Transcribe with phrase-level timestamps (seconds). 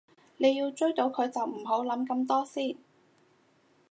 [0.37, 2.75] 你要追到佢就唔好諗咁多先